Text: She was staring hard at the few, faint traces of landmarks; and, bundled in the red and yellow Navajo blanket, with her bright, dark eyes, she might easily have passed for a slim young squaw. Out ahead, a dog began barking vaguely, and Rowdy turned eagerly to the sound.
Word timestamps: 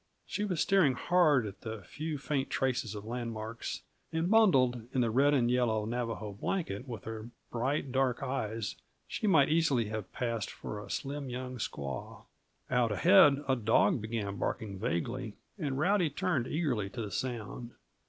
She 0.25 0.43
was 0.45 0.59
staring 0.59 0.95
hard 0.95 1.45
at 1.45 1.61
the 1.61 1.83
few, 1.83 2.17
faint 2.17 2.49
traces 2.49 2.95
of 2.95 3.05
landmarks; 3.05 3.83
and, 4.11 4.31
bundled 4.31 4.87
in 4.95 5.01
the 5.01 5.11
red 5.11 5.31
and 5.35 5.47
yellow 5.51 5.85
Navajo 5.85 6.33
blanket, 6.33 6.87
with 6.87 7.03
her 7.03 7.29
bright, 7.51 7.91
dark 7.91 8.23
eyes, 8.23 8.75
she 9.07 9.27
might 9.27 9.49
easily 9.49 9.89
have 9.89 10.11
passed 10.11 10.49
for 10.49 10.79
a 10.83 10.89
slim 10.89 11.29
young 11.29 11.59
squaw. 11.59 12.23
Out 12.71 12.91
ahead, 12.91 13.43
a 13.47 13.55
dog 13.55 14.01
began 14.01 14.37
barking 14.37 14.79
vaguely, 14.79 15.35
and 15.59 15.77
Rowdy 15.77 16.09
turned 16.09 16.47
eagerly 16.47 16.89
to 16.89 17.01
the 17.03 17.11
sound. 17.11 17.73